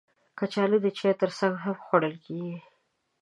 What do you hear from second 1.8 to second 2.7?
خوړل کېږي